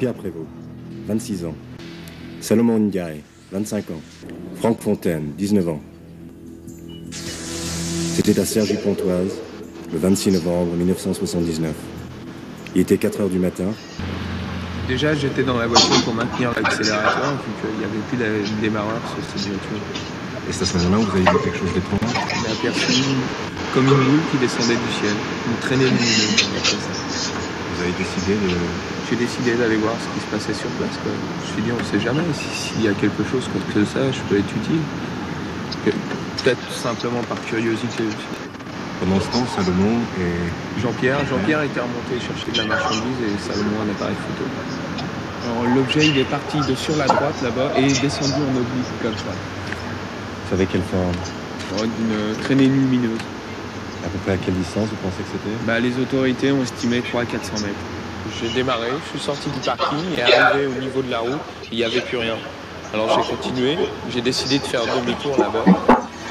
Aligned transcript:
Jean-Pierre 0.00 0.14
Prévost, 0.14 0.48
26 1.08 1.44
ans. 1.44 1.54
Salomon 2.40 2.78
Ndiaye, 2.78 3.20
25 3.52 3.90
ans. 3.90 4.00
Franck 4.54 4.80
Fontaine, 4.80 5.32
19 5.36 5.68
ans. 5.68 5.80
C'était 8.14 8.40
à 8.40 8.46
Cergy-Pontoise, 8.46 9.32
le 9.92 9.98
26 9.98 10.32
novembre 10.32 10.72
1979. 10.74 11.74
Il 12.74 12.80
était 12.80 12.96
4 12.96 13.20
heures 13.20 13.28
du 13.28 13.38
matin. 13.38 13.66
Déjà, 14.88 15.14
j'étais 15.14 15.42
dans 15.42 15.58
la 15.58 15.66
voiture 15.66 16.02
pour 16.02 16.14
maintenir 16.14 16.50
l'accélérateur, 16.56 17.32
vu 17.32 17.52
qu'il 17.60 17.78
n'y 17.78 17.84
avait 17.84 18.40
plus 18.40 18.56
de 18.56 18.60
démarreur 18.62 19.00
sur 19.04 19.38
cette 19.38 19.48
voiture. 19.48 19.84
Et 20.48 20.52
c'est 20.52 20.62
à 20.62 20.66
ce 20.66 20.78
moment-là 20.78 20.98
où 20.98 21.10
vous 21.10 21.16
avez 21.16 21.30
vu 21.30 21.44
quelque 21.44 21.58
chose 21.58 21.74
d'étrange? 21.74 22.00
On 22.00 22.48
a 22.48 22.52
aperçu 22.52 23.02
comme 23.74 23.84
une 23.84 23.90
boule 23.90 24.20
qui 24.30 24.38
descendait 24.38 24.80
du 24.80 24.92
ciel, 24.98 25.12
une 25.46 25.56
traînée 25.60 25.84
lumineuse. 25.84 26.46
on 26.48 26.56
appelle 26.56 26.80
ça. 26.80 27.32
Vous 27.76 27.82
avez 27.82 27.92
décidé 27.92 28.32
de... 28.32 28.99
J'ai 29.10 29.16
décidé 29.16 29.54
d'aller 29.54 29.76
voir 29.76 29.94
ce 29.98 30.06
qui 30.14 30.20
se 30.24 30.30
passait 30.30 30.54
sur 30.54 30.70
place. 30.78 30.94
quoi. 31.02 31.10
Je 31.10 31.48
me 31.50 31.52
suis 31.54 31.62
dit, 31.62 31.72
on 31.74 31.82
ne 31.82 31.88
sait 31.90 31.98
jamais 31.98 32.22
si- 32.32 32.54
s'il 32.70 32.82
y 32.84 32.88
a 32.88 32.92
quelque 32.94 33.24
chose 33.26 33.42
comme 33.52 33.66
que 33.74 33.84
ça, 33.84 34.06
je 34.12 34.20
peux 34.30 34.38
être 34.38 34.50
utile. 34.56 34.80
Que- 35.84 35.90
Peut-être 36.42 36.72
simplement 36.72 37.20
par 37.28 37.36
curiosité 37.44 38.04
aussi. 38.06 38.26
Pendant 39.00 39.20
ce 39.20 39.26
temps, 39.28 39.44
Salomon 39.56 39.98
et... 40.20 40.80
Jean-Pierre, 40.80 41.18
Jean-Pierre 41.28 41.62
était 41.62 41.80
remonté 41.80 42.16
chercher 42.22 42.52
de 42.52 42.58
la 42.58 42.64
marchandise 42.76 43.18
et 43.26 43.36
Salomon 43.42 43.82
un 43.84 43.90
appareil 43.90 44.14
photo. 44.16 44.48
Alors 45.44 45.74
l'objet 45.74 46.06
il 46.06 46.16
est 46.18 46.24
parti 46.30 46.58
de 46.60 46.74
sur 46.74 46.96
la 46.96 47.06
droite 47.06 47.34
là-bas 47.42 47.72
et 47.76 47.84
est 47.86 48.00
descendu 48.00 48.32
en 48.40 48.56
oblique 48.56 48.92
comme 49.02 49.16
ça. 49.16 49.32
Vous 49.34 50.50
savez 50.50 50.66
quelle 50.66 50.82
forme 50.82 51.12
Alors, 51.76 51.84
D'une 51.98 52.36
traînée 52.42 52.66
lumineuse. 52.66 53.20
À 54.04 54.08
peu 54.08 54.18
près 54.24 54.32
à 54.32 54.36
quelle 54.36 54.54
distance 54.54 54.88
vous 54.88 54.96
pensez 55.02 55.22
que 55.24 55.28
c'était? 55.32 55.56
Bah, 55.66 55.78
les 55.80 55.98
autorités 55.98 56.52
ont 56.52 56.62
estimé 56.62 57.00
300 57.00 57.18
à 57.20 57.24
400 57.26 57.52
mètres. 57.66 57.84
J'ai 58.40 58.48
démarré, 58.50 58.88
je 59.04 59.10
suis 59.10 59.26
sorti 59.26 59.48
du 59.50 59.60
parking 59.60 59.98
et 60.16 60.22
arrivé 60.22 60.66
au 60.66 60.80
niveau 60.80 61.02
de 61.02 61.10
la 61.10 61.20
route, 61.20 61.40
il 61.70 61.78
n'y 61.78 61.84
avait 61.84 62.00
plus 62.00 62.18
rien. 62.18 62.36
Alors 62.92 63.20
j'ai 63.22 63.36
continué, 63.36 63.78
j'ai 64.10 64.20
décidé 64.20 64.58
de 64.58 64.64
faire 64.64 64.82
demi-tour 64.84 65.36
là-bas. 65.38 65.64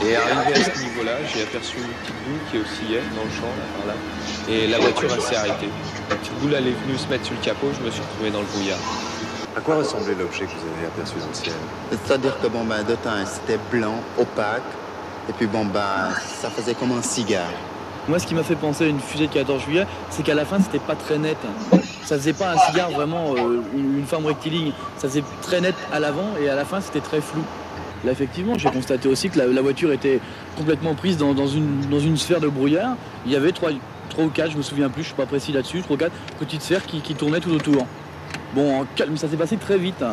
Et 0.05 0.15
arrivé 0.15 0.53
à 0.53 0.63
ce 0.63 0.81
niveau-là, 0.81 1.11
j'ai 1.33 1.43
aperçu 1.43 1.77
une 1.77 1.83
petite 1.83 2.15
boule 2.25 2.39
qui 2.49 2.57
oscillait 2.57 3.03
dans 3.15 3.23
le 3.23 3.29
champ, 3.29 3.51
là, 3.57 3.65
par 3.77 3.87
là. 3.87 3.93
Et 4.49 4.67
la 4.67 4.79
voiture 4.79 5.11
s'est 5.21 5.35
arrêtée. 5.35 5.69
La 6.09 6.15
petite 6.15 6.33
boule 6.39 6.53
elle 6.55 6.67
est 6.67 6.77
venue 6.85 6.97
se 6.97 7.07
mettre 7.07 7.25
sur 7.25 7.35
le 7.35 7.41
capot, 7.41 7.67
je 7.77 7.85
me 7.85 7.91
suis 7.91 8.01
retrouvé 8.01 8.31
dans 8.31 8.39
le 8.39 8.45
brouillard. 8.45 8.79
À 9.57 9.61
quoi 9.61 9.75
ressemblait 9.75 10.15
l'objet 10.15 10.45
que 10.45 10.51
vous 10.51 10.67
avez 10.77 10.87
aperçu 10.87 11.15
dans 11.19 11.27
le 11.27 11.33
ciel? 11.33 11.55
C'est-à-dire 11.91 12.39
que 12.39 12.47
bon 12.47 12.63
ben 12.63 12.83
de 12.83 12.95
temps 12.95 13.25
c'était 13.25 13.59
blanc, 13.71 14.01
opaque, 14.17 14.61
et 15.27 15.33
puis 15.33 15.47
bon 15.47 15.65
ben 15.65 16.09
ça 16.41 16.49
faisait 16.49 16.75
comme 16.75 16.91
un 16.97 17.01
cigare. 17.01 17.51
Moi, 18.09 18.17
ce 18.17 18.25
qui 18.25 18.33
m'a 18.33 18.41
fait 18.41 18.55
penser 18.55 18.85
à 18.85 18.87
une 18.87 18.99
fusée 18.99 19.27
de 19.27 19.33
14 19.33 19.61
juillet, 19.61 19.85
c'est 20.09 20.23
qu'à 20.23 20.33
la 20.33 20.43
fin, 20.43 20.59
c'était 20.59 20.79
pas 20.79 20.95
très 20.95 21.19
net. 21.19 21.37
Ça 22.03 22.17
faisait 22.17 22.33
pas 22.33 22.53
un 22.53 22.57
cigare 22.57 22.89
vraiment, 22.89 23.35
euh, 23.37 23.61
une 23.77 24.03
forme 24.03 24.25
rectiligne. 24.25 24.71
Ça 24.97 25.07
faisait 25.07 25.23
très 25.43 25.61
net 25.61 25.75
à 25.93 25.99
l'avant 25.99 26.31
et 26.41 26.49
à 26.49 26.55
la 26.55 26.65
fin, 26.65 26.81
c'était 26.81 27.01
très 27.01 27.21
flou. 27.21 27.43
Là, 28.03 28.11
effectivement, 28.11 28.57
j'ai 28.57 28.71
constaté 28.71 29.07
aussi 29.07 29.29
que 29.29 29.37
la, 29.37 29.61
voiture 29.61 29.91
était 29.91 30.19
complètement 30.57 30.95
prise 30.95 31.17
dans, 31.17 31.35
une, 31.45 32.17
sphère 32.17 32.39
de 32.39 32.47
brouillard. 32.47 32.95
Il 33.27 33.31
y 33.31 33.35
avait 33.35 33.51
trois, 33.51 33.69
trois 34.09 34.23
ou 34.23 34.29
quatre, 34.29 34.53
je 34.53 34.57
me 34.57 34.63
souviens 34.63 34.89
plus, 34.89 35.03
je 35.03 35.09
suis 35.09 35.15
pas 35.15 35.27
précis 35.27 35.51
là-dessus, 35.51 35.83
trois 35.83 35.95
ou 35.95 35.99
quatre 35.99 36.15
petites 36.39 36.63
sphères 36.63 36.87
qui, 36.87 37.13
tournaient 37.13 37.41
tout 37.41 37.51
autour. 37.51 37.85
Bon, 38.55 38.87
ça 39.17 39.27
s'est 39.29 39.37
passé 39.37 39.57
très 39.57 39.77
vite. 39.77 40.03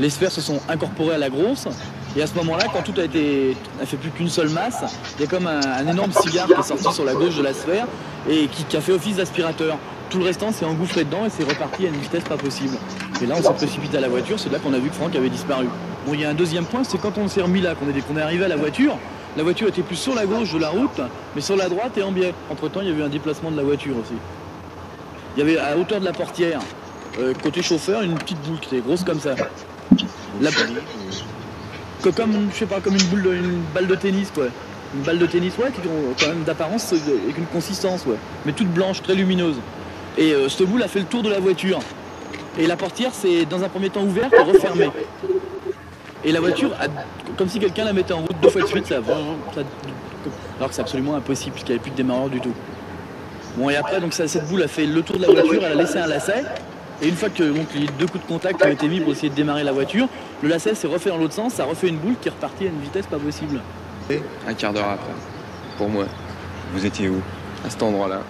Les 0.00 0.10
sphères 0.10 0.32
se 0.32 0.40
sont 0.40 0.58
incorporées 0.68 1.14
à 1.14 1.18
la 1.18 1.30
grosse. 1.30 1.68
Et 2.16 2.22
à 2.22 2.26
ce 2.28 2.34
moment-là, 2.34 2.64
quand 2.72 2.82
tout 2.82 2.98
a 3.00 3.04
été, 3.04 3.56
n'a 3.78 3.86
fait 3.86 3.96
plus 3.96 4.10
qu'une 4.10 4.28
seule 4.28 4.48
masse, 4.50 4.82
il 5.18 5.22
y 5.22 5.24
a 5.24 5.26
comme 5.28 5.46
un, 5.48 5.60
un 5.60 5.86
énorme 5.88 6.12
cigare 6.12 6.46
qui 6.46 6.52
est 6.52 6.62
sorti 6.62 6.92
sur 6.92 7.04
la 7.04 7.12
gauche 7.14 7.36
de 7.36 7.42
la 7.42 7.52
sphère 7.52 7.86
et 8.30 8.46
qui, 8.46 8.64
qui 8.64 8.76
a 8.76 8.80
fait 8.80 8.92
office 8.92 9.16
d'aspirateur. 9.16 9.76
Tout 10.10 10.18
le 10.18 10.24
restant 10.26 10.52
s'est 10.52 10.64
engouffré 10.64 11.02
dedans 11.04 11.24
et 11.26 11.30
c'est 11.30 11.42
reparti 11.42 11.86
à 11.86 11.88
une 11.88 11.96
vitesse 11.96 12.22
pas 12.24 12.36
possible. 12.36 12.76
Et 13.20 13.26
là, 13.26 13.34
on 13.36 13.42
s'est 13.42 13.52
précipité 13.54 13.96
à 13.96 14.00
la 14.00 14.08
voiture, 14.08 14.38
c'est 14.38 14.52
là 14.52 14.58
qu'on 14.60 14.72
a 14.74 14.78
vu 14.78 14.90
que 14.90 14.94
Franck 14.94 15.16
avait 15.16 15.28
disparu. 15.30 15.66
Bon, 16.06 16.14
il 16.14 16.20
y 16.20 16.24
a 16.24 16.30
un 16.30 16.34
deuxième 16.34 16.66
point, 16.66 16.84
c'est 16.84 16.98
quand 16.98 17.18
on 17.18 17.26
s'est 17.26 17.42
remis 17.42 17.60
là, 17.60 17.74
qu'on 17.74 17.88
est, 17.88 18.00
qu'on 18.02 18.16
est 18.16 18.22
arrivé 18.22 18.44
à 18.44 18.48
la 18.48 18.56
voiture, 18.56 18.96
la 19.36 19.42
voiture 19.42 19.66
était 19.66 19.82
plus 19.82 19.96
sur 19.96 20.14
la 20.14 20.26
gauche 20.26 20.52
de 20.52 20.58
la 20.58 20.68
route, 20.68 21.00
mais 21.34 21.40
sur 21.40 21.56
la 21.56 21.68
droite 21.68 21.98
et 21.98 22.02
en 22.04 22.12
biais. 22.12 22.32
Entre-temps, 22.50 22.80
il 22.82 22.88
y 22.90 22.92
a 22.92 22.94
eu 22.94 23.02
un 23.02 23.08
déplacement 23.08 23.50
de 23.50 23.56
la 23.56 23.64
voiture 23.64 23.96
aussi. 23.96 24.14
Il 25.36 25.40
y 25.40 25.42
avait 25.42 25.58
à 25.58 25.76
hauteur 25.76 25.98
de 25.98 26.04
la 26.04 26.12
portière, 26.12 26.60
euh, 27.18 27.32
côté 27.42 27.60
chauffeur, 27.62 28.02
une 28.02 28.14
petite 28.14 28.40
boule 28.42 28.60
qui 28.60 28.76
était 28.76 28.86
grosse 28.86 29.02
comme 29.02 29.18
ça. 29.18 29.34
La- 30.40 30.50
comme, 32.12 32.48
je 32.52 32.56
sais 32.58 32.66
pas, 32.66 32.80
comme 32.80 32.94
une 32.94 33.04
boule, 33.04 33.22
de- 33.22 33.34
une 33.34 33.62
balle 33.74 33.86
de 33.86 33.94
tennis, 33.94 34.30
quoi. 34.34 34.44
Une 34.94 35.02
balle 35.02 35.18
de 35.18 35.26
tennis, 35.26 35.56
ouais, 35.58 35.70
qui 35.70 35.86
ont 35.88 36.14
quand 36.18 36.28
même 36.28 36.42
d'apparence 36.44 36.92
euh, 36.92 36.96
avec 37.24 37.38
une 37.38 37.46
consistance, 37.46 38.04
ouais. 38.06 38.16
Mais 38.46 38.52
toute 38.52 38.68
blanche, 38.68 39.02
très 39.02 39.14
lumineuse. 39.14 39.56
Et 40.16 40.32
euh, 40.32 40.48
cette 40.48 40.66
boule 40.68 40.82
a 40.82 40.88
fait 40.88 41.00
le 41.00 41.06
tour 41.06 41.22
de 41.22 41.30
la 41.30 41.40
voiture. 41.40 41.80
Et 42.58 42.66
la 42.66 42.76
portière, 42.76 43.10
c'est 43.12 43.44
dans 43.46 43.64
un 43.64 43.68
premier 43.68 43.90
temps 43.90 44.02
ouverte 44.04 44.32
et 44.32 44.42
refermée. 44.42 44.90
Et 46.24 46.30
la 46.32 46.40
voiture, 46.40 46.70
a- 46.80 46.86
comme 47.36 47.48
si 47.48 47.58
quelqu'un 47.58 47.84
la 47.84 47.92
mettait 47.92 48.12
en 48.14 48.20
route 48.20 48.36
deux 48.40 48.48
fois 48.48 48.62
de 48.62 48.66
suite, 48.68 48.86
ça, 48.86 48.96
ça- 49.04 49.60
alors 50.58 50.68
que 50.68 50.74
c'est 50.74 50.80
absolument 50.82 51.16
impossible, 51.16 51.52
puisqu'il 51.52 51.72
n'y 51.72 51.76
avait 51.78 51.82
plus 51.82 51.90
de 51.90 51.96
démarreur 51.96 52.28
du 52.28 52.40
tout. 52.40 52.54
Bon, 53.56 53.68
et 53.70 53.76
après, 53.76 54.00
donc 54.00 54.12
cette 54.14 54.48
boule 54.48 54.62
a 54.62 54.68
fait 54.68 54.86
le 54.86 55.02
tour 55.02 55.16
de 55.16 55.22
la 55.26 55.32
voiture, 55.32 55.62
elle 55.64 55.72
a 55.72 55.74
laissé 55.74 55.98
un 55.98 56.06
lacet. 56.06 56.44
Et 57.02 57.08
une 57.08 57.16
fois 57.16 57.28
que 57.28 57.42
donc, 57.42 57.66
les 57.74 57.86
deux 57.98 58.06
coups 58.06 58.22
de 58.24 58.28
contact 58.28 58.64
ont 58.64 58.68
été 58.70 58.88
mis 58.88 59.00
pour 59.00 59.12
essayer 59.12 59.28
de 59.28 59.34
démarrer 59.34 59.64
la 59.64 59.72
voiture, 59.72 60.06
le 60.42 60.48
lacet 60.48 60.74
s'est 60.74 60.86
refait 60.86 61.10
dans 61.10 61.18
l'autre 61.18 61.34
sens, 61.34 61.54
ça 61.54 61.64
a 61.64 61.66
refait 61.66 61.88
une 61.88 61.96
boule 61.98 62.14
qui 62.20 62.28
est 62.28 62.30
repartie 62.30 62.64
à 62.64 62.68
une 62.68 62.80
vitesse 62.80 63.06
pas 63.06 63.18
possible. 63.18 63.60
Un 64.48 64.54
quart 64.54 64.72
d'heure 64.72 64.88
après, 64.90 65.12
pour 65.78 65.88
moi, 65.88 66.04
Vous 66.74 66.84
étiez 66.86 67.08
où? 67.08 67.20
À 67.64 67.70
cet 67.70 67.82
endroit-là. 67.82 68.20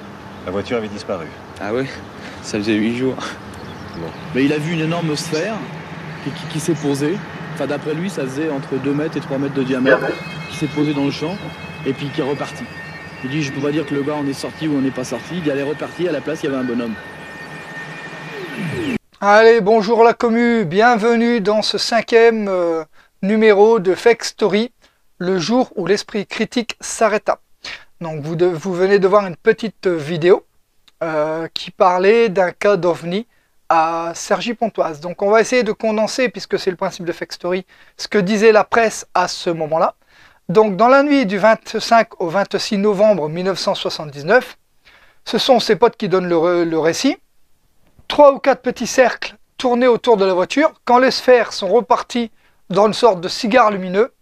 La 0.44 0.52
voiture 0.52 0.76
avait 0.76 0.88
disparu. 0.88 1.26
Ah 1.60 1.72
ouais? 1.72 1.86
Ça 2.42 2.58
faisait 2.58 2.74
huit 2.74 2.96
jours. 2.96 3.16
Mais 4.34 4.44
il 4.44 4.52
a 4.52 4.58
vu 4.58 4.72
une 4.74 4.80
énorme 4.80 5.16
sphère 5.16 5.54
qui, 6.24 6.30
qui- 6.30 6.46
qui 6.54 6.60
s'est 6.60 6.74
posée. 6.74 7.16
Enfin, 7.54 7.66
d'après 7.66 7.94
lui, 7.94 8.10
ça 8.10 8.22
faisait 8.22 8.50
entre 8.50 8.74
2 8.82 8.92
mètres 8.92 9.16
et 9.16 9.20
3 9.20 9.38
mètres 9.38 9.54
de 9.54 9.62
diamètre, 9.62 10.00
qui 10.50 10.56
s'est 10.56 10.66
posée 10.66 10.92
dans 10.92 11.04
le 11.04 11.10
champ 11.10 11.36
et 11.86 11.92
puis 11.92 12.08
qui 12.08 12.20
est 12.20 12.24
reparti. 12.24 12.64
Il 13.22 13.30
dit, 13.30 13.42
je 13.42 13.52
peux 13.52 13.60
pas 13.60 13.70
dire 13.72 13.86
que 13.86 13.94
le 13.94 14.02
gars 14.02 14.14
en 14.16 14.26
est 14.26 14.32
sorti 14.34 14.68
ou 14.68 14.76
on 14.76 14.80
n'est 14.82 14.90
pas 14.90 15.04
sorti. 15.04 15.34
Il 15.36 15.42
dit, 15.42 15.48
elle 15.50 15.58
est 15.60 15.62
repartie, 15.62 16.06
à 16.08 16.12
la 16.12 16.20
place, 16.20 16.42
il 16.42 16.46
y 16.46 16.48
avait 16.48 16.58
un 16.58 16.64
bonhomme. 16.64 16.94
Allez, 19.26 19.62
bonjour 19.62 20.04
la 20.04 20.12
commu, 20.12 20.66
bienvenue 20.66 21.40
dans 21.40 21.62
ce 21.62 21.78
cinquième 21.78 22.46
euh, 22.46 22.84
numéro 23.22 23.78
de 23.78 23.94
Fake 23.94 24.22
Story, 24.22 24.70
le 25.16 25.38
jour 25.38 25.72
où 25.76 25.86
l'esprit 25.86 26.26
critique 26.26 26.76
s'arrêta. 26.78 27.40
Donc 28.02 28.20
vous, 28.20 28.74
venez 28.74 28.98
de 28.98 29.08
voir 29.08 29.26
une 29.26 29.36
petite 29.36 29.86
vidéo 29.86 30.44
euh, 31.02 31.48
qui 31.54 31.70
parlait 31.70 32.28
d'un 32.28 32.50
cas 32.50 32.76
d'OVNI 32.76 33.26
à 33.70 34.12
Cergy-Pontoise. 34.14 35.00
Donc 35.00 35.22
on 35.22 35.30
va 35.30 35.40
essayer 35.40 35.62
de 35.62 35.72
condenser, 35.72 36.28
puisque 36.28 36.58
c'est 36.58 36.70
le 36.70 36.76
principe 36.76 37.06
de 37.06 37.12
Fake 37.12 37.32
Story, 37.32 37.64
ce 37.96 38.08
que 38.08 38.18
disait 38.18 38.52
la 38.52 38.64
presse 38.64 39.06
à 39.14 39.26
ce 39.26 39.48
moment-là. 39.48 39.94
Donc 40.50 40.76
dans 40.76 40.88
la 40.88 41.02
nuit 41.02 41.24
du 41.24 41.38
25 41.38 42.20
au 42.20 42.28
26 42.28 42.76
novembre 42.76 43.30
1979, 43.30 44.58
ce 45.24 45.38
sont 45.38 45.60
ses 45.60 45.76
potes 45.76 45.96
qui 45.96 46.10
donnent 46.10 46.28
le 46.28 46.78
récit 46.78 47.16
trois 48.08 48.32
ou 48.32 48.38
quatre 48.38 48.62
petits 48.62 48.86
cercles 48.86 49.36
tournés 49.56 49.86
autour 49.86 50.16
de 50.16 50.24
la 50.24 50.34
voiture. 50.34 50.72
Quand 50.84 50.98
les 50.98 51.10
sphères 51.10 51.52
sont 51.52 51.68
reparties 51.68 52.30
dans 52.70 52.86
une 52.86 52.94
sorte 52.94 53.20
de 53.20 53.28
cigare 53.28 53.70
lumineux, 53.70 54.12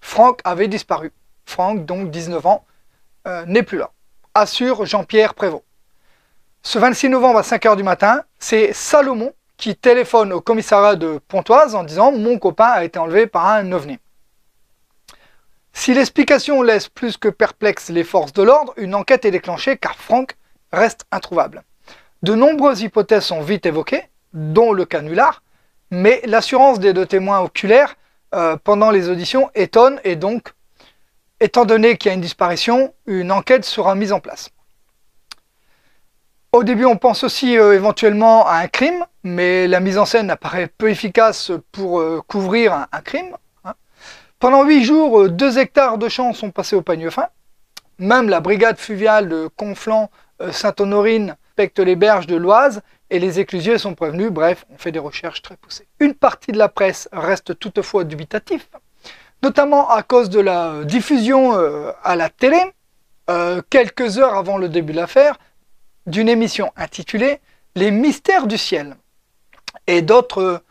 Franck 0.00 0.40
avait 0.44 0.68
disparu. 0.68 1.12
Franck, 1.44 1.84
donc 1.84 2.10
19 2.10 2.46
ans, 2.46 2.64
euh, 3.26 3.44
n'est 3.46 3.62
plus 3.62 3.78
là. 3.78 3.90
Assure 4.34 4.86
Jean-Pierre 4.86 5.34
Prévost. 5.34 5.64
Ce 6.62 6.78
26 6.78 7.08
novembre 7.08 7.38
à 7.38 7.42
5h 7.42 7.76
du 7.76 7.82
matin, 7.82 8.22
c'est 8.38 8.72
Salomon 8.72 9.32
qui 9.56 9.76
téléphone 9.76 10.32
au 10.32 10.40
commissariat 10.40 10.96
de 10.96 11.20
Pontoise 11.28 11.74
en 11.74 11.84
disant 11.84 12.12
Mon 12.12 12.38
copain 12.38 12.68
a 12.68 12.84
été 12.84 12.98
enlevé 12.98 13.26
par 13.26 13.46
un 13.46 13.72
ovni. 13.72 13.98
Si 15.72 15.94
l'explication 15.94 16.62
laisse 16.62 16.88
plus 16.88 17.16
que 17.16 17.28
perplexe 17.28 17.90
les 17.90 18.04
forces 18.04 18.32
de 18.32 18.42
l'ordre, 18.42 18.72
une 18.76 18.94
enquête 18.94 19.24
est 19.24 19.30
déclenchée 19.30 19.76
car 19.76 19.96
Franck 19.96 20.36
reste 20.72 21.04
introuvable. 21.10 21.62
De 22.22 22.34
nombreuses 22.34 22.82
hypothèses 22.82 23.24
sont 23.24 23.40
vite 23.40 23.64
évoquées, 23.64 24.02
dont 24.34 24.72
le 24.72 24.84
canular, 24.84 25.42
mais 25.90 26.20
l'assurance 26.26 26.78
des 26.78 26.92
deux 26.92 27.06
témoins 27.06 27.40
oculaires 27.40 27.96
euh, 28.34 28.56
pendant 28.62 28.90
les 28.90 29.08
auditions 29.08 29.50
étonne 29.54 30.00
et 30.04 30.16
donc, 30.16 30.52
étant 31.40 31.64
donné 31.64 31.96
qu'il 31.96 32.10
y 32.10 32.12
a 32.12 32.14
une 32.14 32.20
disparition, 32.20 32.92
une 33.06 33.32
enquête 33.32 33.64
sera 33.64 33.94
mise 33.94 34.12
en 34.12 34.20
place. 34.20 34.50
Au 36.52 36.62
début, 36.62 36.84
on 36.84 36.96
pense 36.96 37.24
aussi 37.24 37.56
euh, 37.56 37.74
éventuellement 37.74 38.46
à 38.46 38.56
un 38.56 38.68
crime, 38.68 39.06
mais 39.22 39.66
la 39.66 39.80
mise 39.80 39.96
en 39.96 40.04
scène 40.04 40.30
apparaît 40.30 40.66
peu 40.66 40.90
efficace 40.90 41.50
pour 41.72 42.00
euh, 42.00 42.20
couvrir 42.26 42.86
un, 42.92 43.00
crime. 43.00 43.34
hein. 43.64 43.74
Pendant 44.38 44.64
huit 44.64 44.84
jours, 44.84 45.30
deux 45.30 45.58
hectares 45.58 45.96
de 45.96 46.08
champs 46.10 46.34
sont 46.34 46.50
passés 46.50 46.76
au 46.76 46.82
pagne 46.82 47.08
fin. 47.08 47.28
Même 47.98 48.28
la 48.28 48.40
brigade 48.40 48.78
fluviale 48.78 49.28
de 49.28 49.48
Conflans, 49.56 50.10
les 51.78 51.96
berges 51.96 52.26
de 52.26 52.36
l'Oise 52.36 52.82
et 53.10 53.18
les 53.18 53.40
éclusiers 53.40 53.78
sont 53.78 53.94
prévenus. 53.94 54.30
Bref, 54.30 54.64
on 54.70 54.78
fait 54.78 54.92
des 54.92 54.98
recherches 54.98 55.42
très 55.42 55.56
poussées. 55.56 55.86
Une 55.98 56.14
partie 56.14 56.52
de 56.52 56.58
la 56.58 56.68
presse 56.68 57.08
reste 57.12 57.58
toutefois 57.58 58.04
dubitatif, 58.04 58.68
notamment 59.42 59.90
à 59.90 60.02
cause 60.02 60.30
de 60.30 60.40
la 60.40 60.70
euh, 60.70 60.84
diffusion 60.84 61.58
euh, 61.58 61.92
à 62.02 62.16
la 62.16 62.28
télé, 62.28 62.60
euh, 63.28 63.62
quelques 63.68 64.18
heures 64.18 64.34
avant 64.34 64.58
le 64.58 64.68
début 64.68 64.92
de 64.92 64.98
l'affaire, 64.98 65.36
d'une 66.06 66.28
émission 66.28 66.72
intitulée 66.76 67.40
Les 67.76 67.90
mystères 67.90 68.46
du 68.46 68.58
ciel. 68.58 68.96
et 69.86 70.02
d'autres 70.02 70.62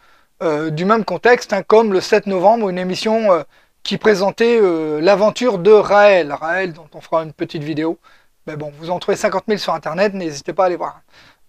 du 0.71 0.85
même 0.85 1.03
contexte, 1.03 1.51
hein, 1.51 1.63
comme 1.63 1.91
le 1.91 1.99
7 1.99 2.25
novembre, 2.25 2.69
une 2.69 2.77
émission 2.77 3.43
qui 3.83 3.97
présentait 3.97 4.61
l'aventure 5.01 5.57
de 5.57 5.71
Raël. 5.71 6.31
Raël, 6.31 6.71
dont 6.71 6.87
on 6.93 7.01
fera 7.01 7.23
une 7.23 7.33
petite 7.33 7.61
vidéo. 7.61 7.99
Mais 8.49 8.55
bon, 8.55 8.73
vous 8.79 8.89
en 8.89 8.97
trouvez 8.97 9.15
50 9.15 9.43
000 9.47 9.59
sur 9.59 9.75
Internet, 9.75 10.15
n'hésitez 10.15 10.53
pas 10.53 10.63
à 10.63 10.65
aller 10.65 10.75
voir. 10.75 11.01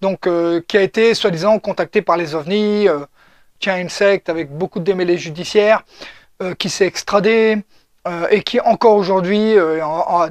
Donc, 0.03 0.29
qui 0.69 0.77
a 0.77 0.83
été 0.83 1.15
soi-disant 1.15 1.59
contacté 1.59 2.03
par 2.03 2.19
les 2.19 2.35
ovnis, 2.35 2.89
qui 3.59 3.71
a 3.71 3.81
une 3.81 3.89
secte 3.89 4.29
avec 4.29 4.51
beaucoup 4.51 4.81
de 4.81 4.85
démêlés 4.85 5.17
judiciaires, 5.17 5.83
qui 6.59 6.69
s'est 6.69 6.87
extradé, 6.87 7.57
et 8.31 8.43
qui 8.43 8.61
encore 8.61 8.97
aujourd'hui, 8.97 9.55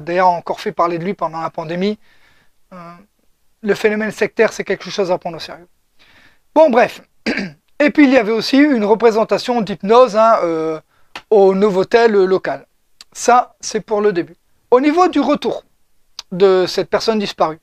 d'ailleurs 0.00 0.28
encore 0.28 0.60
fait 0.60 0.70
parler 0.70 0.98
de 0.98 1.04
lui 1.04 1.14
pendant 1.14 1.40
la 1.40 1.50
pandémie. 1.50 1.98
le 3.62 3.74
phénomène 3.74 4.12
sectaire, 4.12 4.52
c'est 4.52 4.64
quelque 4.64 4.88
chose 4.90 5.10
à 5.10 5.18
prendre 5.18 5.38
au 5.38 5.40
sérieux. 5.40 5.66
Bon, 6.54 6.70
bref. 6.70 7.02
Et 7.80 7.90
puis 7.90 8.04
il 8.04 8.10
y 8.10 8.16
avait 8.16 8.32
aussi 8.32 8.58
une 8.58 8.84
représentation 8.84 9.60
d'hypnose 9.60 10.16
hein, 10.16 10.38
euh, 10.44 10.78
au 11.30 11.54
Novotel 11.54 12.12
local. 12.12 12.66
Ça, 13.12 13.56
c'est 13.60 13.80
pour 13.80 14.02
le 14.02 14.12
début. 14.12 14.36
Au 14.70 14.80
niveau 14.80 15.08
du 15.08 15.18
retour 15.18 15.64
de 16.32 16.64
cette 16.66 16.90
personne 16.90 17.18
disparue, 17.18 17.58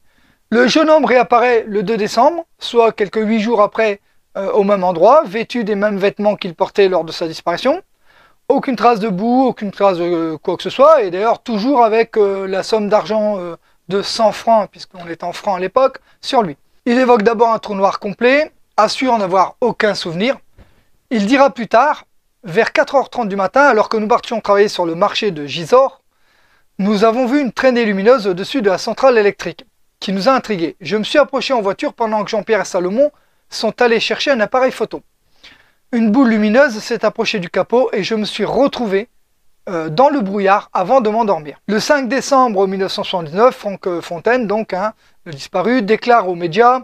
le 0.50 0.68
jeune 0.68 0.90
homme 0.90 1.06
réapparaît 1.06 1.66
le 1.68 1.84
2 1.84 1.98
décembre, 1.98 2.46
soit 2.60 2.92
quelques 2.92 3.18
huit 3.18 3.40
jours 3.40 3.62
après, 3.62 4.00
euh, 4.38 4.52
au 4.52 4.64
même 4.64 4.84
endroit, 4.84 5.24
vêtu 5.26 5.64
des 5.64 5.76
mêmes 5.76 5.98
vêtements 5.98 6.36
qu'il 6.36 6.56
portait 6.56 6.88
lors 6.88 7.04
de 7.04 7.12
sa 7.12 7.28
disparition. 7.28 7.82
Aucune 8.50 8.78
trace 8.78 9.00
de 9.00 9.10
boue, 9.10 9.46
aucune 9.46 9.72
trace 9.72 9.98
de 9.98 10.38
quoi 10.42 10.56
que 10.56 10.64
ce 10.64 10.70
soit, 10.70 11.04
et 11.04 11.12
d'ailleurs 11.12 11.44
toujours 11.44 11.84
avec 11.84 12.18
euh, 12.18 12.48
la 12.48 12.64
somme 12.64 12.88
d'argent 12.88 13.38
de 13.90 14.02
100 14.02 14.32
francs, 14.32 14.70
puisqu'on 14.72 15.08
est 15.08 15.24
en 15.24 15.34
francs 15.34 15.58
à 15.58 15.60
l'époque, 15.60 16.00
sur 16.22 16.44
lui. 16.44 16.58
Il 16.86 16.98
évoque 16.98 17.24
d'abord 17.24 17.52
un 17.52 17.60
trou 17.60 17.76
noir 17.76 18.00
complet, 18.00 18.52
assure 18.78 19.18
n'avoir 19.18 19.56
aucun 19.60 19.96
souvenir. 19.96 20.38
Il 21.10 21.26
dira 21.26 21.50
plus 21.50 21.68
tard, 21.68 22.06
vers 22.44 22.70
4h30 22.70 23.28
du 23.28 23.36
matin, 23.36 23.62
alors 23.62 23.90
que 23.90 23.98
nous 23.98 24.08
partions 24.08 24.40
travailler 24.40 24.68
sur 24.68 24.86
le 24.86 24.96
marché 24.96 25.32
de 25.32 25.46
Gisors, 25.46 26.02
nous 26.80 27.04
avons 27.04 27.26
vu 27.26 27.42
une 27.42 27.52
traînée 27.52 27.86
lumineuse 27.86 28.28
au-dessus 28.28 28.62
de 28.62 28.70
la 28.70 28.78
centrale 28.78 29.18
électrique, 29.18 29.66
qui 30.00 30.14
nous 30.14 30.30
a 30.30 30.34
intrigués. 30.34 30.76
Je 30.82 30.98
me 30.98 31.04
suis 31.04 31.20
approché 31.20 31.54
en 31.54 31.62
voiture 31.62 31.94
pendant 31.94 32.24
que 32.24 32.30
Jean-Pierre 32.30 32.62
et 32.62 32.66
Salomon 32.66 33.12
sont 33.50 33.82
allés 33.82 34.00
chercher 34.00 34.32
un 34.32 34.40
appareil 34.40 34.72
photo. 34.72 35.02
Une 35.92 36.12
boule 36.12 36.30
lumineuse 36.30 36.80
s'est 36.80 37.06
approchée 37.06 37.40
du 37.40 37.50
capot 37.50 37.90
et 37.94 38.04
je 38.04 38.16
me 38.16 38.26
suis 38.26 38.46
retrouvé 38.46 39.08
euh, 39.70 39.90
dans 39.90 40.10
le 40.10 40.22
brouillard 40.22 40.70
avant 40.74 41.02
de 41.02 41.10
m'endormir. 41.10 41.60
Le 41.68 41.80
5 41.80 42.08
décembre 42.08 42.68
1979, 42.68 43.56
Franck 43.56 44.00
Fontaine, 44.02 44.48
donc 44.48 44.74
hein, 44.74 44.94
disparu, 45.26 45.82
déclare 45.82 46.28
aux 46.30 46.36
médias 46.36 46.84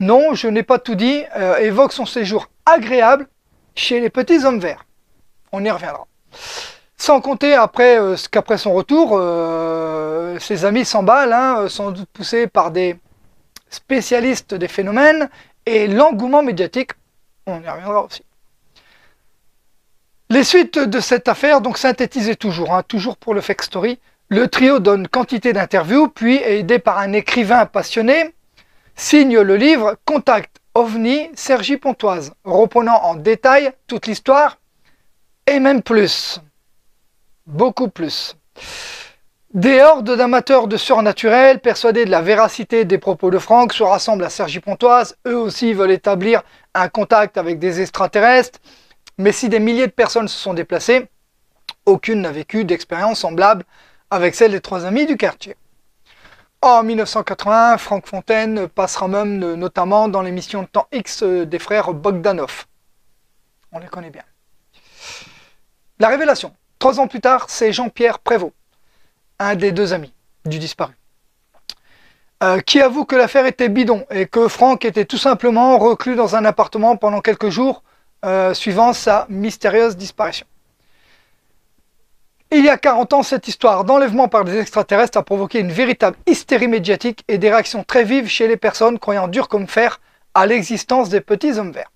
non, 0.00 0.34
je 0.34 0.46
n'ai 0.46 0.62
pas 0.62 0.78
tout 0.78 0.94
dit, 0.94 1.24
euh, 1.36 1.56
évoque 1.56 1.92
son 1.92 2.06
séjour 2.06 2.50
agréable 2.66 3.26
chez 3.74 3.98
les 3.98 4.10
petits 4.10 4.44
hommes 4.44 4.60
verts. 4.60 4.84
On 5.50 5.64
y 5.64 5.70
reviendra. 5.70 6.06
Sans 6.98 7.20
compter 7.20 7.56
euh, 7.56 8.16
qu'après 8.30 8.58
son 8.58 8.72
retour, 8.72 9.12
euh, 9.12 10.38
ses 10.40 10.64
amis 10.64 10.84
s'emballent, 10.84 11.32
hein, 11.32 11.66
sans 11.68 11.92
doute 11.92 12.08
poussés 12.12 12.48
par 12.48 12.72
des 12.72 12.98
spécialistes 13.70 14.54
des 14.54 14.68
phénomènes 14.68 15.30
et 15.64 15.86
l'engouement 15.86 16.42
médiatique. 16.42 16.90
On 17.46 17.62
y 17.62 17.68
reviendra 17.68 18.04
aussi. 18.04 18.22
Les 20.28 20.44
suites 20.44 20.78
de 20.78 21.00
cette 21.00 21.28
affaire, 21.28 21.60
donc 21.60 21.78
synthétisées 21.78 22.36
toujours, 22.36 22.74
hein, 22.74 22.82
toujours 22.86 23.16
pour 23.16 23.32
le 23.32 23.40
Fake 23.40 23.62
Story, 23.62 23.98
le 24.28 24.48
trio 24.48 24.78
donne 24.78 25.08
quantité 25.08 25.54
d'interviews, 25.54 26.08
puis 26.08 26.36
aidé 26.36 26.78
par 26.78 26.98
un 26.98 27.14
écrivain 27.14 27.64
passionné, 27.64 28.34
signe 28.94 29.38
le 29.38 29.56
livre 29.56 29.96
Contact 30.04 30.58
OVNI 30.74 31.30
Sergi 31.34 31.78
Pontoise, 31.78 32.34
reprenant 32.44 33.00
en 33.04 33.14
détail 33.14 33.72
toute 33.86 34.06
l'histoire 34.06 34.58
et 35.46 35.60
même 35.60 35.82
plus. 35.82 36.40
Beaucoup 37.48 37.88
plus. 37.88 38.36
Des 39.54 39.80
hordes 39.80 40.14
d'amateurs 40.14 40.68
de 40.68 40.76
surnaturel, 40.76 41.60
persuadés 41.60 42.04
de 42.04 42.10
la 42.10 42.20
véracité 42.20 42.84
des 42.84 42.98
propos 42.98 43.30
de 43.30 43.38
Franck, 43.38 43.72
se 43.72 43.82
rassemblent 43.82 44.24
à 44.24 44.28
Sergi 44.28 44.60
Pontoise. 44.60 45.16
Eux 45.26 45.38
aussi 45.38 45.72
veulent 45.72 45.92
établir 45.92 46.42
un 46.74 46.90
contact 46.90 47.38
avec 47.38 47.58
des 47.58 47.80
extraterrestres. 47.80 48.58
Mais 49.16 49.32
si 49.32 49.48
des 49.48 49.60
milliers 49.60 49.86
de 49.86 49.92
personnes 49.92 50.28
se 50.28 50.38
sont 50.38 50.52
déplacées, 50.52 51.08
aucune 51.86 52.20
n'a 52.20 52.32
vécu 52.32 52.66
d'expérience 52.66 53.20
semblable 53.20 53.64
avec 54.10 54.34
celle 54.34 54.50
des 54.50 54.60
trois 54.60 54.84
amis 54.84 55.06
du 55.06 55.16
quartier. 55.16 55.56
En 56.60 56.82
1981, 56.82 57.78
Franck 57.78 58.06
Fontaine 58.06 58.68
passera 58.68 59.08
même 59.08 59.38
notamment 59.54 60.08
dans 60.08 60.20
l'émission 60.20 60.64
de 60.64 60.68
temps 60.68 60.86
X 60.92 61.22
des 61.22 61.58
frères 61.58 61.94
Bogdanov. 61.94 62.66
On 63.72 63.78
les 63.78 63.88
connaît 63.88 64.10
bien. 64.10 64.24
La 65.98 66.08
révélation. 66.08 66.52
Trois 66.78 67.00
ans 67.00 67.08
plus 67.08 67.20
tard, 67.20 67.46
c'est 67.48 67.72
Jean-Pierre 67.72 68.20
Prévost, 68.20 68.52
un 69.40 69.56
des 69.56 69.72
deux 69.72 69.92
amis 69.92 70.12
du 70.44 70.60
disparu, 70.60 70.92
euh, 72.42 72.60
qui 72.60 72.80
avoue 72.80 73.04
que 73.04 73.16
l'affaire 73.16 73.46
était 73.46 73.68
bidon 73.68 74.06
et 74.10 74.26
que 74.26 74.46
Franck 74.46 74.84
était 74.84 75.04
tout 75.04 75.18
simplement 75.18 75.76
reclus 75.78 76.14
dans 76.14 76.36
un 76.36 76.44
appartement 76.44 76.96
pendant 76.96 77.20
quelques 77.20 77.48
jours 77.48 77.82
euh, 78.24 78.54
suivant 78.54 78.92
sa 78.92 79.26
mystérieuse 79.28 79.96
disparition. 79.96 80.46
Il 82.52 82.64
y 82.64 82.68
a 82.68 82.78
40 82.78 83.12
ans, 83.12 83.22
cette 83.22 83.48
histoire 83.48 83.84
d'enlèvement 83.84 84.28
par 84.28 84.44
des 84.44 84.56
extraterrestres 84.56 85.18
a 85.18 85.22
provoqué 85.22 85.58
une 85.58 85.72
véritable 85.72 86.16
hystérie 86.26 86.68
médiatique 86.68 87.24
et 87.28 87.38
des 87.38 87.50
réactions 87.50 87.82
très 87.82 88.04
vives 88.04 88.28
chez 88.28 88.46
les 88.46 88.56
personnes 88.56 88.98
croyant 88.98 89.28
dur 89.28 89.48
comme 89.48 89.66
fer 89.66 90.00
à 90.32 90.46
l'existence 90.46 91.08
des 91.08 91.20
petits 91.20 91.58
hommes 91.58 91.72
verts. 91.72 91.90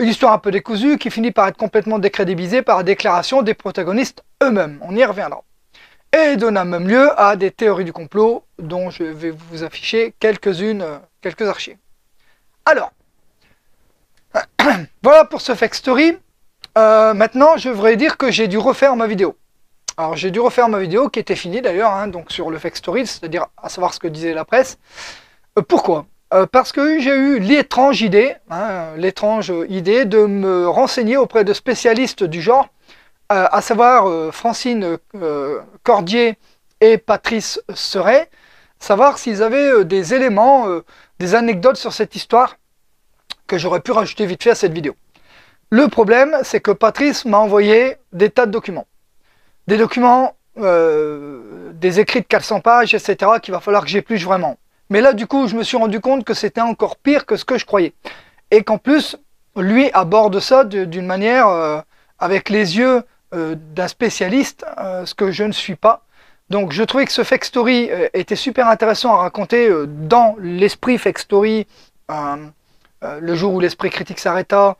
Une 0.00 0.08
histoire 0.08 0.32
un 0.32 0.38
peu 0.38 0.52
décousue 0.52 0.96
qui 0.96 1.10
finit 1.10 1.32
par 1.32 1.48
être 1.48 1.56
complètement 1.56 1.98
décrédibilisée 1.98 2.62
par 2.62 2.76
la 2.76 2.82
déclaration 2.84 3.42
des 3.42 3.54
protagonistes 3.54 4.22
eux-mêmes. 4.44 4.78
On 4.82 4.94
y 4.94 5.04
reviendra. 5.04 5.42
Et 6.16 6.36
donna 6.36 6.64
même 6.64 6.86
lieu 6.86 7.10
à 7.20 7.34
des 7.34 7.50
théories 7.50 7.84
du 7.84 7.92
complot 7.92 8.44
dont 8.60 8.90
je 8.90 9.02
vais 9.02 9.30
vous 9.30 9.64
afficher 9.64 10.14
quelques-unes, 10.20 10.82
euh, 10.82 10.98
quelques 11.20 11.42
archives. 11.42 11.76
Alors, 12.64 12.92
voilà 15.02 15.24
pour 15.24 15.40
ce 15.40 15.56
fake 15.56 15.74
story. 15.74 16.16
Euh, 16.78 17.12
maintenant, 17.12 17.56
je 17.56 17.68
voudrais 17.68 17.96
dire 17.96 18.16
que 18.16 18.30
j'ai 18.30 18.46
dû 18.46 18.56
refaire 18.56 18.94
ma 18.94 19.08
vidéo. 19.08 19.36
Alors 19.96 20.14
j'ai 20.14 20.30
dû 20.30 20.38
refaire 20.38 20.68
ma 20.68 20.78
vidéo 20.78 21.08
qui 21.08 21.18
était 21.18 21.34
finie 21.34 21.60
d'ailleurs, 21.60 21.90
hein, 21.90 22.06
donc 22.06 22.30
sur 22.30 22.50
le 22.50 22.58
fake 22.60 22.76
story, 22.76 23.04
c'est-à-dire 23.04 23.46
à 23.56 23.68
savoir 23.68 23.92
ce 23.92 23.98
que 23.98 24.06
disait 24.06 24.32
la 24.32 24.44
presse. 24.44 24.78
Euh, 25.58 25.62
pourquoi? 25.62 26.06
Euh, 26.34 26.46
Parce 26.46 26.72
que 26.72 27.00
j'ai 27.00 27.14
eu 27.14 27.38
l'étrange 27.38 28.02
idée, 28.02 28.34
hein, 28.50 28.86
l'étrange 28.96 29.52
idée 29.68 30.04
de 30.04 30.26
me 30.26 30.68
renseigner 30.68 31.16
auprès 31.16 31.44
de 31.44 31.52
spécialistes 31.52 32.24
du 32.24 32.40
genre, 32.40 32.68
euh, 33.32 33.46
à 33.50 33.60
savoir 33.60 34.32
Francine 34.32 34.98
Cordier 35.82 36.38
et 36.80 36.98
Patrice 36.98 37.60
Seret, 37.74 38.30
savoir 38.78 39.18
s'ils 39.18 39.42
avaient 39.42 39.84
des 39.84 40.14
éléments, 40.14 40.66
des 41.18 41.34
anecdotes 41.34 41.76
sur 41.76 41.92
cette 41.92 42.14
histoire 42.14 42.56
que 43.46 43.58
j'aurais 43.58 43.80
pu 43.80 43.92
rajouter 43.92 44.26
vite 44.26 44.42
fait 44.42 44.50
à 44.50 44.54
cette 44.54 44.72
vidéo. 44.72 44.94
Le 45.70 45.88
problème, 45.88 46.36
c'est 46.42 46.60
que 46.60 46.70
Patrice 46.70 47.24
m'a 47.24 47.38
envoyé 47.38 47.96
des 48.12 48.30
tas 48.30 48.46
de 48.46 48.52
documents 48.52 48.86
des 49.68 49.76
documents, 49.76 50.34
euh, 50.58 51.72
des 51.74 52.00
écrits 52.00 52.22
de 52.22 52.26
400 52.26 52.60
pages, 52.60 52.94
etc., 52.94 53.32
qu'il 53.42 53.52
va 53.52 53.60
falloir 53.60 53.84
que 53.84 53.90
j'épluche 53.90 54.24
vraiment. 54.24 54.56
Mais 54.90 55.00
là, 55.00 55.12
du 55.12 55.26
coup, 55.26 55.48
je 55.48 55.56
me 55.56 55.62
suis 55.62 55.76
rendu 55.76 56.00
compte 56.00 56.24
que 56.24 56.34
c'était 56.34 56.60
encore 56.60 56.96
pire 56.96 57.26
que 57.26 57.36
ce 57.36 57.44
que 57.44 57.58
je 57.58 57.66
croyais. 57.66 57.92
Et 58.50 58.62
qu'en 58.62 58.78
plus, 58.78 59.16
lui 59.56 59.90
aborde 59.92 60.40
ça 60.40 60.64
d'une 60.64 61.06
manière 61.06 61.48
euh, 61.48 61.80
avec 62.18 62.48
les 62.48 62.76
yeux 62.78 63.02
euh, 63.34 63.54
d'un 63.74 63.88
spécialiste, 63.88 64.64
ce 65.04 65.14
que 65.14 65.30
je 65.30 65.44
ne 65.44 65.52
suis 65.52 65.76
pas. 65.76 66.04
Donc 66.48 66.72
je 66.72 66.82
trouvais 66.82 67.04
que 67.04 67.12
ce 67.12 67.24
fake 67.24 67.44
story 67.44 67.90
était 68.14 68.36
super 68.36 68.68
intéressant 68.68 69.12
à 69.12 69.18
raconter 69.18 69.70
dans 69.86 70.34
l'esprit 70.40 70.96
fake 70.96 71.18
story, 71.18 71.66
le 72.08 73.34
jour 73.34 73.52
où 73.52 73.60
l'esprit 73.60 73.90
critique 73.90 74.18
s'arrêta. 74.18 74.78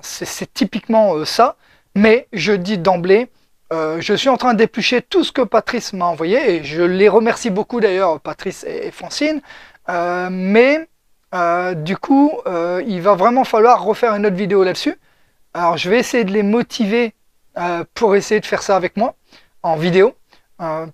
C'est 0.00 0.50
typiquement 0.54 1.26
ça. 1.26 1.56
Mais 1.94 2.26
je 2.32 2.52
dis 2.52 2.78
d'emblée, 2.78 3.28
euh, 3.72 4.00
je 4.00 4.14
suis 4.14 4.28
en 4.28 4.36
train 4.36 4.54
d'éplucher 4.54 5.00
tout 5.00 5.22
ce 5.22 5.30
que 5.30 5.42
Patrice 5.42 5.92
m'a 5.92 6.06
envoyé 6.06 6.54
et 6.54 6.64
je 6.64 6.82
les 6.82 7.08
remercie 7.08 7.50
beaucoup 7.50 7.80
d'ailleurs, 7.80 8.20
Patrice 8.20 8.64
et, 8.64 8.90
Francine. 8.90 9.40
Euh, 9.88 10.28
mais 10.30 10.88
euh, 11.34 11.74
du 11.74 11.96
coup, 11.96 12.32
il 12.86 13.00
va 13.00 13.14
vraiment 13.14 13.44
falloir 13.44 13.84
refaire 13.84 14.14
une 14.14 14.26
autre 14.26 14.36
vidéo 14.36 14.64
là-dessus. 14.64 14.98
Alors 15.54 15.76
je 15.76 15.88
vais 15.88 15.98
essayer 15.98 16.24
de 16.24 16.32
les 16.32 16.42
motiver 16.42 17.14
pour 17.94 18.16
essayer 18.16 18.40
de 18.40 18.46
faire 18.46 18.62
ça 18.62 18.76
avec 18.76 18.96
moi 18.96 19.14
en 19.62 19.76
vidéo, 19.76 20.14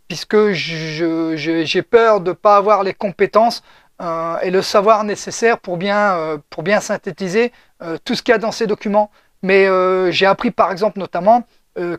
puisque 0.09 0.51
j'ai 0.53 1.83
peur 1.83 2.21
de 2.21 2.31
ne 2.31 2.35
pas 2.35 2.57
avoir 2.57 2.83
les 2.83 2.95
compétences 2.95 3.63
et 4.01 4.51
le 4.51 4.63
savoir 4.63 5.05
nécessaire 5.05 5.59
pour 5.59 5.77
bien, 5.77 6.41
pour 6.51 6.63
bien 6.63 6.81
synthétiser 6.81 7.53
tout 8.05 8.15
ce 8.15 8.23
qu'il 8.23 8.33
y 8.33 8.35
a 8.35 8.39
dans 8.39 8.53
ces 8.53 8.67
documents. 8.67 9.11
Mais 9.43 9.67
j'ai 10.11 10.27
appris 10.27 10.51
par 10.51 10.73
exemple 10.73 10.99
notamment 10.99 11.45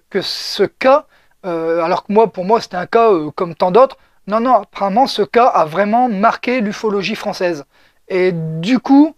que 0.09 0.21
ce 0.21 0.63
cas, 0.63 1.05
euh, 1.45 1.81
alors 1.81 2.03
que 2.03 2.11
moi, 2.11 2.31
pour 2.31 2.45
moi, 2.45 2.61
c'était 2.61 2.77
un 2.77 2.85
cas 2.85 3.11
euh, 3.11 3.31
comme 3.31 3.55
tant 3.55 3.71
d'autres, 3.71 3.97
non, 4.27 4.39
non, 4.39 4.55
apparemment, 4.55 5.07
ce 5.07 5.21
cas 5.21 5.45
a 5.45 5.65
vraiment 5.65 6.09
marqué 6.09 6.59
l'ufologie 6.59 7.15
française. 7.15 7.63
Et 8.09 8.31
du 8.33 8.79
coup, 8.79 9.15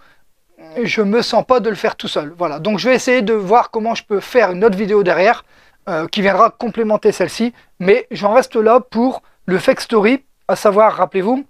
je 0.83 1.01
me 1.01 1.21
sens 1.21 1.45
pas 1.45 1.59
de 1.59 1.69
le 1.69 1.75
faire 1.75 1.95
tout 1.95 2.07
seul. 2.07 2.33
Voilà, 2.37 2.59
donc 2.59 2.79
je 2.79 2.89
vais 2.89 2.95
essayer 2.95 3.21
de 3.21 3.33
voir 3.33 3.71
comment 3.71 3.95
je 3.95 4.03
peux 4.03 4.19
faire 4.19 4.51
une 4.51 4.63
autre 4.63 4.77
vidéo 4.77 5.01
derrière 5.03 5.43
euh, 5.87 6.07
qui 6.07 6.21
viendra 6.21 6.51
complémenter 6.51 7.11
celle-ci, 7.11 7.53
mais 7.79 8.05
j'en 8.11 8.33
reste 8.33 8.55
là 8.55 8.79
pour 8.79 9.23
le 9.45 9.57
fake 9.57 9.81
story, 9.81 10.23
à 10.47 10.55
savoir, 10.55 10.93
rappelez-vous, 10.95 11.45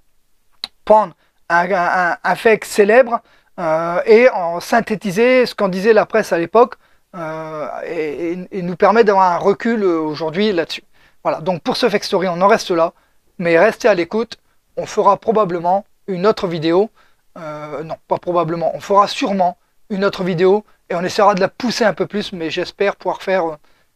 prendre 0.86 1.13
un, 1.50 2.36
fake 2.36 2.63
célèbre 2.63 3.22
euh, 3.60 4.00
et 4.06 4.30
en 4.30 4.60
synthétiser 4.60 5.46
ce 5.46 5.56
qu'en 5.56 5.68
disait 5.68 5.94
la 5.94 6.06
presse 6.06 6.32
à 6.32 6.38
l'époque 6.38 6.75
euh, 7.16 7.68
et, 7.86 8.62
nous 8.62 8.75
permet 8.75 9.04
d'avoir 9.04 9.32
un 9.32 9.38
recul 9.38 9.84
aujourd'hui 9.84 10.51
là-dessus. 10.51 10.84
Voilà, 11.24 11.42
donc 11.42 11.62
pour 11.63 11.78
ce 11.78 11.89
fake 11.89 12.04
story, 12.04 12.28
on 12.28 12.42
en 12.42 12.48
reste 12.48 12.72
là, 12.72 12.94
mais 13.38 13.58
restez 13.60 13.88
à 13.88 13.94
l'écoute, 13.94 14.38
on 14.78 14.86
fera 14.86 15.18
probablement 15.18 15.86
une 16.08 16.25
autre 16.25 16.48
vidéo 16.48 16.89
euh, 17.38 17.84
non, 17.84 17.96
pas 18.08 18.18
probablement. 18.18 18.75
On 18.75 18.80
fera 18.80 19.08
sûrement 19.08 19.58
une 19.89 20.06
autre 20.06 20.24
vidéo 20.24 20.66
et 20.89 20.96
on 20.96 21.04
essaiera 21.04 21.36
de 21.36 21.39
la 21.39 21.48
pousser 21.48 21.84
un 21.84 21.94
peu 21.94 22.06
plus, 22.06 22.34
mais 22.34 22.50
j'espère 22.50 22.96
pouvoir 22.96 23.22
faire 23.22 23.46
euh, 23.46 23.56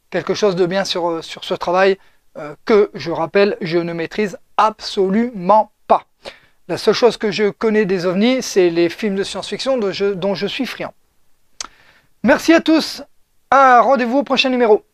quelque 0.09 0.33
chose 0.33 0.55
de 0.55 0.65
bien 0.65 0.85
sur, 0.85 1.09
euh, 1.09 1.21
sur 1.21 1.43
ce 1.43 1.53
travail 1.53 1.97
que, 2.65 2.89
je 2.95 3.11
rappelle, 3.11 3.57
je 3.61 3.77
ne 3.77 3.93
maîtrise 3.93 4.39
absolument 4.57 5.71
pas. 5.87 6.07
La 6.67 6.79
seule 6.79 6.95
chose 6.95 7.15
que 7.15 7.29
je 7.29 7.51
connais 7.51 7.85
des 7.85 8.07
ovnis, 8.07 8.41
c'est 8.41 8.71
les 8.71 8.89
films 8.89 9.13
de 9.13 9.23
science-fiction 9.23 9.77
dont 9.77 10.33
je 10.33 10.47
suis 10.47 10.65
friand. 10.65 10.95
Merci 12.25 12.53
à 12.53 12.61
tous, 12.61 13.03
à 13.51 13.81
rendez-vous 13.81 14.19
au 14.19 14.23
prochain 14.23 14.49
numéro. 14.49 14.85